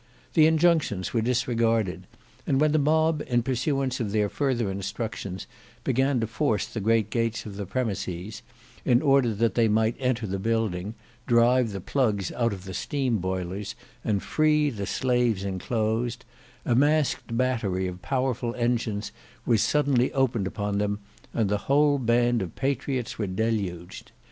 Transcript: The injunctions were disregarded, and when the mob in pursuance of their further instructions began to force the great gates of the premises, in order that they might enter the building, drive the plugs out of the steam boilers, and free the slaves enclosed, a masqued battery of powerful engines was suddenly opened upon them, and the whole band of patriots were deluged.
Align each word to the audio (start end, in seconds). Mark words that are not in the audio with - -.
The 0.33 0.47
injunctions 0.47 1.13
were 1.13 1.21
disregarded, 1.21 2.07
and 2.47 2.59
when 2.59 2.71
the 2.71 2.79
mob 2.79 3.21
in 3.27 3.43
pursuance 3.43 3.99
of 3.99 4.11
their 4.11 4.29
further 4.29 4.71
instructions 4.71 5.45
began 5.83 6.19
to 6.21 6.25
force 6.25 6.65
the 6.65 6.79
great 6.81 7.11
gates 7.11 7.45
of 7.45 7.55
the 7.55 7.67
premises, 7.67 8.41
in 8.83 9.03
order 9.03 9.31
that 9.35 9.53
they 9.53 9.67
might 9.67 9.95
enter 9.99 10.25
the 10.25 10.39
building, 10.39 10.95
drive 11.27 11.71
the 11.71 11.79
plugs 11.81 12.31
out 12.31 12.51
of 12.51 12.65
the 12.65 12.73
steam 12.73 13.19
boilers, 13.19 13.75
and 14.03 14.23
free 14.23 14.71
the 14.71 14.87
slaves 14.87 15.43
enclosed, 15.43 16.25
a 16.65 16.73
masqued 16.73 17.37
battery 17.37 17.85
of 17.87 18.01
powerful 18.01 18.55
engines 18.55 19.11
was 19.45 19.61
suddenly 19.61 20.11
opened 20.13 20.47
upon 20.47 20.79
them, 20.79 20.97
and 21.31 21.47
the 21.47 21.57
whole 21.69 21.99
band 21.99 22.41
of 22.41 22.55
patriots 22.55 23.19
were 23.19 23.27
deluged. 23.27 24.11